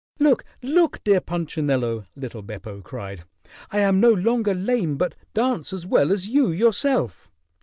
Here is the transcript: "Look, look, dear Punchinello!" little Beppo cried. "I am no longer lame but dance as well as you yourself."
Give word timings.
"Look, 0.17 0.43
look, 0.63 1.03
dear 1.03 1.21
Punchinello!" 1.21 2.07
little 2.15 2.41
Beppo 2.41 2.81
cried. 2.81 3.21
"I 3.69 3.81
am 3.81 3.99
no 3.99 4.09
longer 4.09 4.55
lame 4.55 4.97
but 4.97 5.13
dance 5.35 5.71
as 5.73 5.85
well 5.85 6.11
as 6.11 6.27
you 6.27 6.49
yourself." 6.49 7.29